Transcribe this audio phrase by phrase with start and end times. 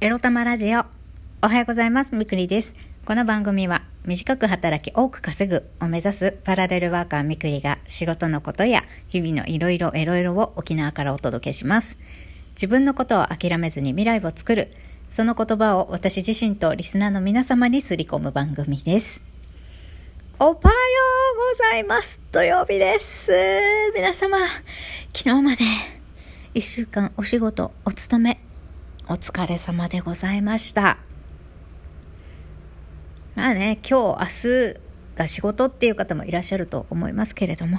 [0.00, 0.84] エロ玉ラジオ。
[1.42, 2.14] おはようございます。
[2.14, 2.72] みくりです。
[3.04, 11.98] この番組は短く働き多く稼ぐを目指すパラレルワーカーみくりが仕事のことや日々のいろいろエロいろを沖縄からお届けします。
[12.50, 14.72] 自分のことを諦めずに未来を作る。
[15.10, 19.20] その言葉を私自身とリスナーの皆様にすり込む番組です。
[20.38, 22.20] おはようございます。
[22.30, 23.32] 土曜日です。
[23.96, 24.38] 皆様、
[25.12, 25.64] 昨日まで
[26.54, 28.40] 一週間お仕事、お勤め、
[29.10, 30.98] お疲れ様でございました。
[33.34, 34.76] まあね、今日、明日
[35.16, 37.78] が仕事っていう方もいらっしゃると思いますけれども。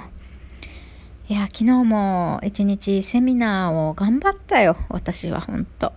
[1.28, 4.76] いや、昨日も一日セミナーを頑張ったよ。
[4.88, 5.92] 私は本当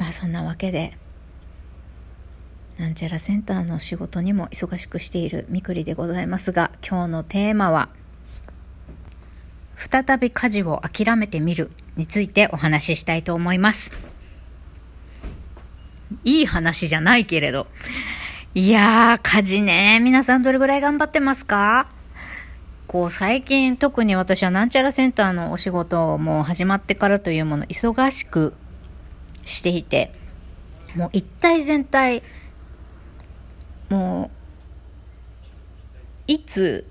[0.00, 0.98] まあそんなわけで、
[2.78, 7.90] なんちゃらセンターの仕事にも忙しくしているみくりでございますが、今日のテーマは、
[9.76, 13.90] 再び家事を諦めてみるについてお話ししたいと思います。
[16.24, 17.66] いい話じゃないけれど。
[18.54, 20.00] いやー、家事ね。
[20.00, 21.88] 皆さんどれぐらい頑張ってますか？
[22.86, 28.54] こう最近特に私はなんちゃらセンターのお仕事も始まってからというもの忙しく
[29.44, 30.10] していて、
[30.96, 32.22] もう一体全体、
[33.90, 34.30] も
[36.28, 36.86] う、いつ、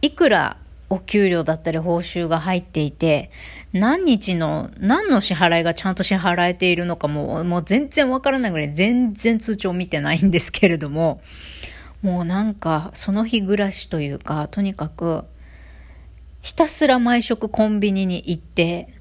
[0.00, 0.56] いくら
[0.94, 3.30] お給料だったり報酬が入っていて、
[3.72, 11.20] 何日の、何の支払いがちゃんと支払えているのかも、もう全然わからないぐらい全然通帳見てないんですけれども、
[12.02, 15.24] もうなんか、その日暮らしというか、とにかく、
[16.42, 18.93] ひたすら毎食コンビニに行って、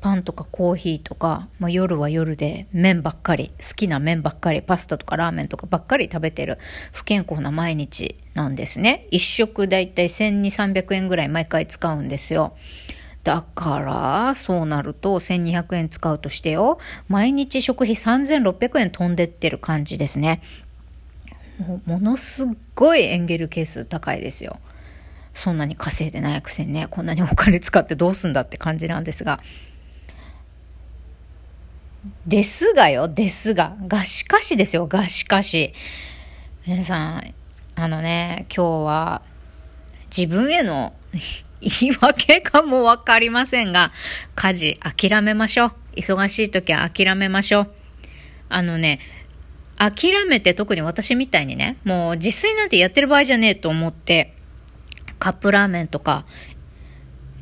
[0.00, 6.58] パンとかコーヒーとか、まあ、夜は夜で麺ばっかり、好きな麺ばっかり、パスタとかラーメンとかばっかり食べてる
[6.92, 9.06] 不健康な毎日なんですね。
[9.10, 12.54] 一食だいたい1200、円ぐらい毎回使うんですよ。
[13.24, 16.78] だから、そうなると1200円使うとしてよ。
[17.08, 20.42] 毎日食費3600円飛んでってる感じですね。
[21.86, 24.60] ものすごいエンゲル係数高いですよ。
[25.34, 29.40] そんなに稼いでないくせにね、こんなにお金使ってどうすんだって感じなんですが。
[32.26, 33.76] ですがよ、ですが。
[33.86, 35.72] がしかしですよ、がしかし。
[36.66, 37.34] 皆さん、
[37.74, 39.22] あのね、今日は
[40.16, 40.92] 自分への
[41.60, 43.92] 言い訳かもわかりませんが、
[44.34, 45.72] 家事諦めましょう。
[45.96, 47.70] 忙しい時は諦めましょう。
[48.48, 49.00] あのね、
[49.76, 54.34] 諦めて特に私みたいにね、もう自炊なんてやってる場合じゃねえと思って、
[55.18, 56.26] カップラーメンとか、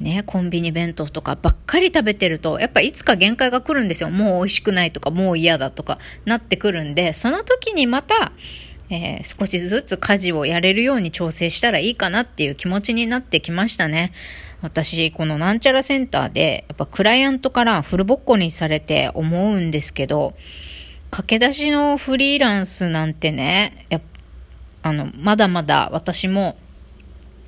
[0.00, 4.10] ね、コンビニ弁当とかばっかり食べてると、やっぱいつか限界が来るんですよ。
[4.10, 8.32] もう美味しくないとか、もう嫌だとかなってくるんで、その時にまた、
[8.90, 14.12] えー少しずつ家事をやれるように調整したらいいかなっていう気持ちになってきましたね。
[14.62, 20.34] 私、このなんちゃらセンターで、やっぱクライアントからフルボッコにされて思うんですけど、
[21.10, 24.00] 駆け出しのフリーランスなんてね、や
[24.82, 26.56] あの、まだまだ私も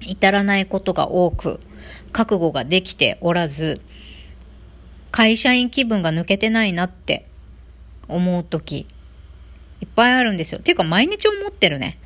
[0.00, 1.60] 至らないことが多く、
[2.08, 3.80] 覚悟ができておらず、
[5.10, 7.26] 会社員気分が抜けてないなって
[8.08, 8.86] 思うとき、
[9.80, 10.58] いっぱいあるんですよ。
[10.58, 11.98] っていうか毎日思ってるね。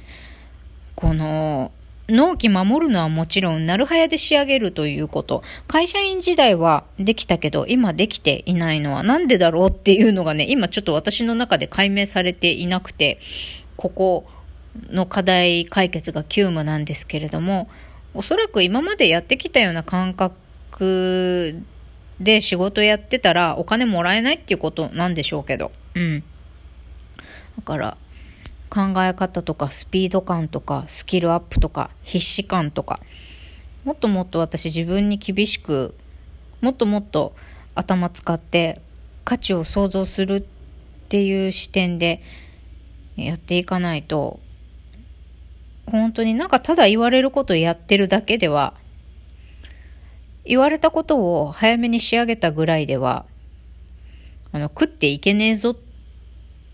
[0.94, 1.72] この、
[2.08, 5.42] 納期守るのはもちろん、なるはやで仕上げるということ。
[5.68, 13.20] 会社員時代はできたけど、今できていないのはなんでだろうっていうのがね、今ちょっと私の中で解明されていなくて、
[13.76, 14.26] ここ
[14.90, 17.69] の課題解決が急務なんですけれども、
[18.14, 21.62] おそらく今までやってきたような感覚
[22.20, 25.72] で仕事やってたらお金もらえないっていうことなんでしょうけど。
[25.94, 26.20] うん。
[26.20, 27.96] だから、
[28.70, 33.00] 考え方とかスピード感とかスキルアップとか必死感とか、
[33.84, 35.94] もっともっと私自分に厳しく、
[36.60, 37.34] もっともっと
[37.74, 38.80] 頭使って
[39.24, 40.42] 価値を想像するっ
[41.08, 42.22] ていう視点で
[43.16, 44.40] やっていかないと、
[46.12, 48.74] 本当になんかただ言われることをやってるだけでは、
[50.44, 53.24] 言われたことを早めに仕上げたぐらいでは、
[54.52, 55.76] あの、食っていけねえぞっ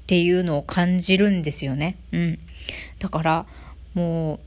[0.08, 1.98] ていうのを感じるんですよね。
[2.10, 2.38] うん。
[2.98, 3.46] だから、
[3.94, 4.40] も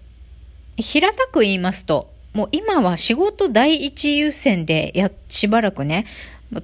[0.77, 6.05] う、平たく言いますと、もう今は仕事第一優先でや、しばらくね、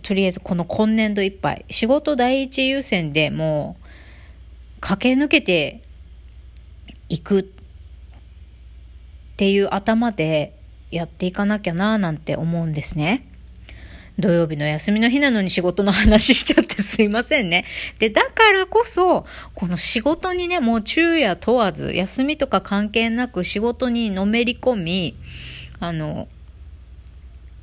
[0.02, 5.82] とりあえずこの今年度いっぱい、仕事第一優先でもう、駆け抜けて
[7.08, 7.54] いく
[9.38, 10.52] っていう頭で
[10.90, 13.28] やっていかなきゃなーなんて思うんですね。
[14.18, 17.66] 土曜日の休みの日なのに仕事の話しちゃってすいませんね。
[18.00, 25.16] で、だからこそ、この仕事にね、もう昼夜問わず、休みとか関係なく仕事にのめり込み、
[25.80, 26.28] あの、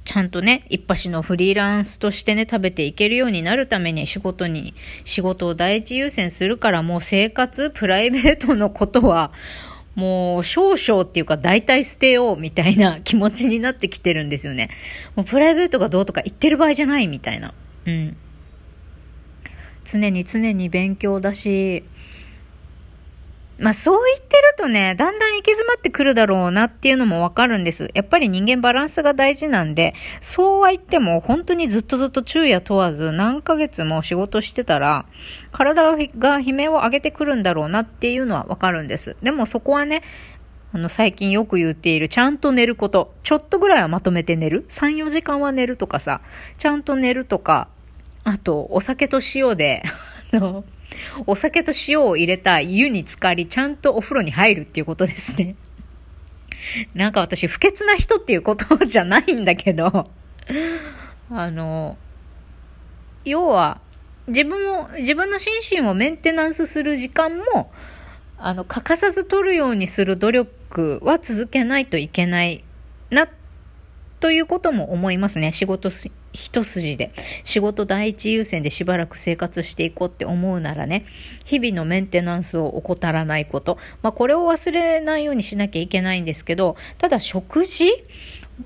[0.04, 4.74] ちゃんとね、一発のフリーランスとしてね、食べていけるようになるために仕事に、
[5.04, 9.32] 仕事を第一優先するからもう生活、プライベートのことは、
[9.94, 14.70] もう少々っていうか大体捨てようみたいな気持ちになってきてるんですよね。
[15.14, 17.54] もうプライベートがどうとか言ってる場合じゃないみたいな。
[17.86, 18.16] うん。
[19.84, 21.84] 常に常に勉強だし、
[23.58, 27.90] まあそう言ってるとね、だんだん行き詰まってくるだろうなっていうのもわかるんです。
[27.94, 35.06] やっぱり人間バランスが大事なんで、そうは言っても本当にずっとずっと昼夜問わず何ヶ月も仕事してたら、
[35.52, 39.16] 体が悲鳴を上げてくるんだろうなっていうのはわかるんです。
[39.22, 40.02] でもそこはね、
[40.74, 43.14] あの、最近よく言っている、ちゃんと寝ること。
[43.22, 46.20] ちょっとぐらいはまとめて寝る ?3、4時間は寝るとかさ、
[46.58, 47.68] ちゃんと寝るとか、
[48.24, 49.84] あと、お酒と塩で、
[50.34, 50.64] あの、
[51.26, 55.56] お酒と塩を入れた湯に浸かり、ちゃんとお風呂に入るっていうことですね。
[56.94, 60.10] なんか私、不潔な人っていうことじゃないんだけど、
[61.30, 61.96] あの、
[63.24, 63.80] 要は、
[64.26, 67.72] 自分を、自分の心身をメンテナンスする時間も、
[68.38, 72.64] あの、欠かさず取るようにする努力は続けないといけない
[73.10, 73.28] な、
[74.20, 75.52] ということも思いますね。
[75.52, 75.90] 仕事
[76.34, 77.12] 一筋で、
[77.44, 81.06] 仕事第一優先でしばらく生活していこうって思うならね、
[81.44, 83.78] 日々のメンテナンスを怠らないこと。
[84.02, 87.88] まあ、これを忘れないようにしなきゃいけないんですけど、ただ食事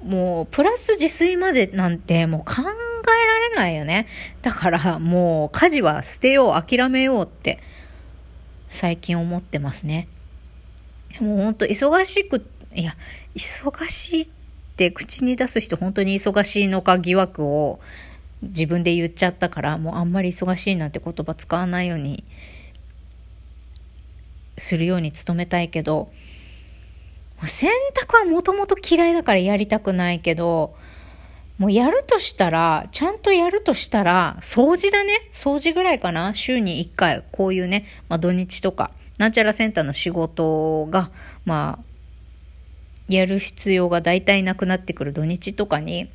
[0.02, 4.06] もう、プラス自炊までなんてもう考えられないよね。
[4.40, 7.58] だからもう、家事は捨てよう、諦めようって、
[8.70, 10.08] 最近思ってますね。
[11.20, 12.96] もうほんと忙しく、いや、
[13.34, 14.37] 忙しいって
[14.78, 17.80] って口に出す人本当に忙しいのか疑惑を
[18.42, 22.22] 自分で言っちゃったからもうあんまり忙しいなんて言葉使わないように
[24.56, 26.12] するように努めたいけど
[27.44, 30.76] 洗濯はもともと嫌いだからやりたくないけど
[31.58, 35.28] もうやるとしたら、ちゃんとやるとしたら、掃除だね。
[35.32, 36.32] 掃除ぐらいかな。
[36.32, 41.10] 週に1回、こういうね、まあ土日とか、なんちゃらセンターの仕事が、
[41.44, 41.87] まあ、
[43.08, 46.10] やる必要が大体なくなってくる土日とかに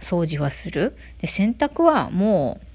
[0.00, 0.96] 掃除はする。
[1.20, 2.66] で、洗濯はもう、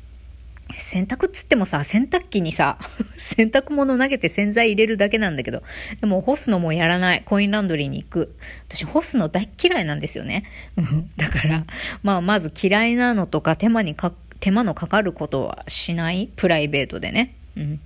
[0.74, 2.78] 洗濯っつってもさ、洗濯機にさ、
[3.18, 5.64] 洗濯物投げて洗剤入れるだけなんだけど、
[6.02, 7.22] でも干すのもやらない。
[7.26, 8.36] コインランドリーに行く。
[8.68, 10.44] 私干すの大嫌いなんですよね。
[11.18, 11.66] だから、
[12.04, 16.30] まあまず嫌いなのとか手間にか、手間のかかることはしない？
[16.36, 17.34] プライベートでね。
[17.56, 17.80] うん。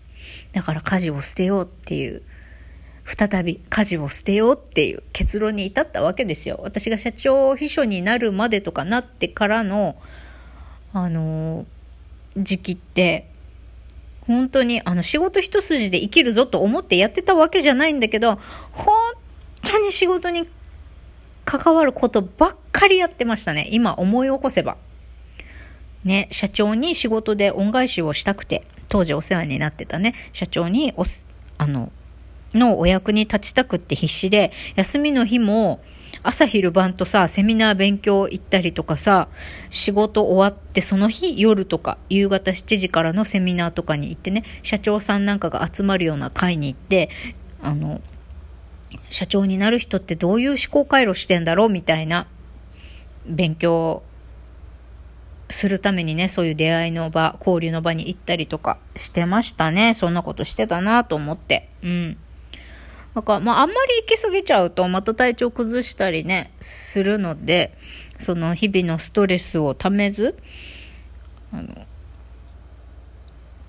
[0.54, 2.24] だから家事を捨てようっていう
[3.06, 6.60] 再び家事を捨てようっていう結論に至ったわけですよ。
[6.64, 9.96] 私が社長秘書になるまでとかなってからの、
[10.94, 11.66] あの
[12.38, 13.28] 時期って、
[14.28, 18.40] 本当にあの仕事一筋で生きるぞと思ってやってたわけじゃないんだけど、
[18.72, 18.96] 本
[19.64, 20.48] 当に仕事に
[21.44, 23.68] 関わることばっかりやってましたね。
[23.72, 24.78] 今思い起こせば。
[26.04, 31.28] ね、社長に仕事で恩返しをしたくて、当時お世話になってたね、社長におす、
[31.58, 31.92] あの、
[32.54, 35.80] のお役に立ちたくって必死で、休みの日も
[36.24, 39.28] 朝昼晩とさ、セミナー勉強行ったりとかさ、
[39.70, 47.10] 仕事終わってその日夜とか、夕方7時からのセミナーとかに行ってね、社長さんなんかが集まるような会に行って、
[47.62, 48.02] あの、
[49.10, 52.28] 社長になる人ってどういう思考回路してんだろうみたいな
[53.26, 54.04] 勉強
[55.50, 59.94] するためにね、そういう出会いの場、交流の場に行ったりとかしてましたね。
[59.94, 61.68] そんなことしてたなと思って。
[61.84, 62.18] うん。
[63.14, 67.78] だか、まあ、あんまり行き過ぎちゃうと、また体調崩したりね、するので、
[68.20, 70.38] その日々のストレスをためず、
[71.52, 71.86] あの、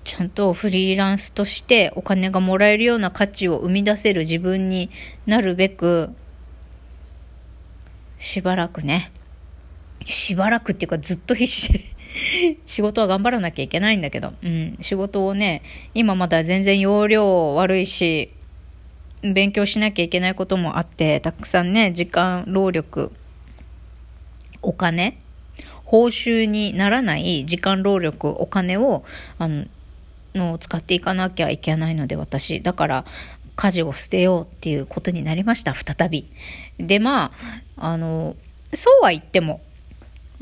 [0.03, 4.89] ちゃんとフリーランスとしてお金がもらえるような価値を生み出せる自分に
[5.25, 6.09] なるべく、
[8.19, 9.11] しばらくね、
[10.05, 11.81] しばらくっていうかずっと必死で
[12.65, 15.61] 仕事は頑張らなきゃいけないんだけど、うん、仕事をね、
[15.93, 18.33] 今まだ全然容量悪いし、
[19.23, 23.11] 勉強しなきゃいけないこともあって、たくさんね、時間、労力、
[24.61, 25.17] お金、
[25.85, 29.03] 報酬にならない時間、労力、お金を、
[29.37, 29.65] あの、
[30.35, 32.61] の使っていかなきゃいけないので、私。
[32.61, 33.05] だから、
[33.55, 36.31] 家事を捨てようっていうことになりました、再び。
[36.79, 37.31] で、ま
[37.77, 38.35] あ、あの、
[38.73, 39.61] そうは言っても、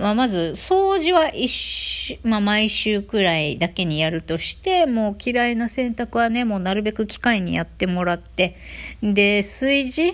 [0.01, 8.57] まあ、まず、掃除は一週、まあ、毎週くらいだけにやるとして、もう嫌いな洗濯はね、もうなるべく機械にやってもらって、
[9.03, 10.13] で、炊事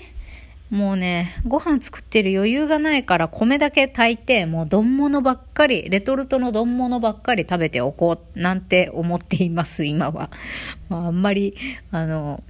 [0.69, 10.29] もうね、ご飯作ってる余裕がないから米だけ炊いて、もう丼物ばっかり、レトルトの丼物ばっかり食べておこう、なんて思っています、今は。
[10.89, 11.55] まあ、あんまり、
[11.91, 12.43] あの、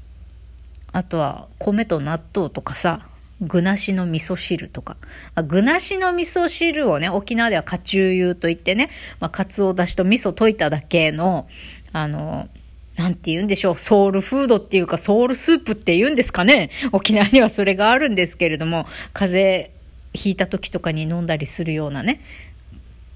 [0.91, 3.05] あとは米と納豆とかさ、
[3.41, 4.97] 具なしの味噌汁とか。
[5.35, 8.89] あ、具なしの味噌汁をね、沖縄ではカチューユと言ってね、
[9.19, 11.47] まあ、カツオだしと味噌溶いただけの、
[11.93, 12.49] あの、
[12.95, 16.71] なんて言うんでしょう、ソウルフードっていうかソウルスープって言うんですかね。
[16.91, 19.77] 沖縄にはそれがあるんですけれども、風邪
[20.13, 22.21] ひいた時とかに飲んだりするようなね、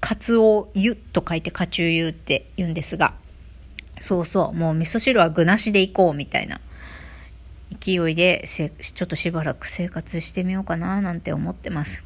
[0.00, 3.14] カツオ湯と書いてカチューユって言うんですが、
[4.00, 6.60] そうそう、もう味噌汁は具なしでいこうみたいな
[7.78, 12.02] 勢いでちょっとしばらく生活してみようかななんて思ってます。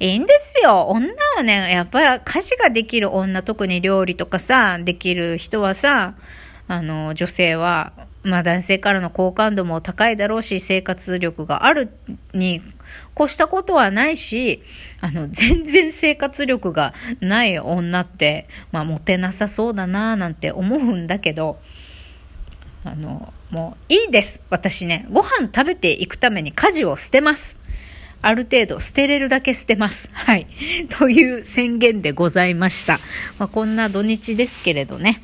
[0.00, 0.86] いいんですよ。
[0.88, 6.14] 女はね、やっぱり家事ができる女、特に料理とかさ、できる人はさ、
[6.68, 7.92] あの、女性は、
[8.22, 11.90] まあ男性からの好感度も高いだろうし、生活力がある
[12.32, 12.62] に
[13.18, 14.62] 越したことはないし、
[15.02, 21.58] あの、全然生活力がない女って、まあモテなさそうだななんて思うんだけど、
[22.84, 24.40] あの、もういいです。
[24.48, 27.56] 私ね、ご飯食べていくために家事を捨てます。
[28.22, 30.08] ある程度捨てれるだけ捨てます。
[30.12, 30.46] はい。
[30.88, 32.98] という宣言でございました。
[33.38, 35.22] まあ、こんな土日ですけれどね。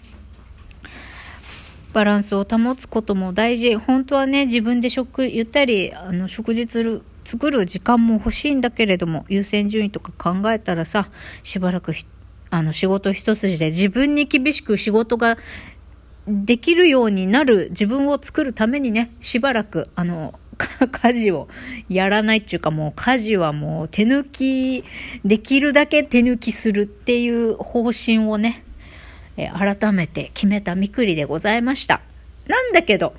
[1.92, 3.74] バランスを保つことも大事。
[3.76, 11.08] 本当はね、自分で食、ゆったり、あの、食事する、作る時間も欲しいんだけれども、優先順位とか考えたらさ、
[11.42, 11.94] しばらく
[12.50, 15.36] あの、仕事一筋で自分に厳しく仕事が
[16.26, 20.38] できるようになる自分を作るためにね、しばらく、あの、
[20.90, 21.48] 家事を
[21.88, 24.84] やらないっていうかもう家事はもう手抜き、
[25.24, 28.64] できるだけ手抜きするっていう方針をね、
[29.36, 32.00] え改めて決めたみくりでございました。
[32.46, 33.14] なんだけど、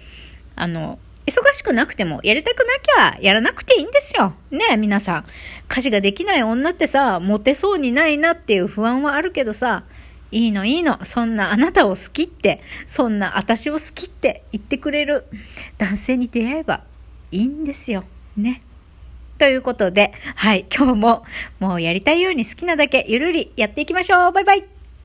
[0.55, 4.33] あの、忙しくなくても、やりたくなきゃやらなくていいんですよ。
[4.49, 5.25] ねえ、皆さん。
[5.67, 9.83] 家事ができない女ってさ、モテそうにないなっていう不安はあるけどさ、
[10.31, 11.03] いいのいいの。
[11.05, 15.25] そんなあなたを好きって、そんな私を好きって言ってくれる
[15.77, 16.83] 男性に出会えば
[17.31, 18.03] いいんですよ。
[18.35, 18.61] ね。
[19.37, 21.23] ということで、はい、今日も
[21.59, 24.31] もうやりたいように好きなだけゆるりやっていきましょう。
[24.31, 24.76] バイバイ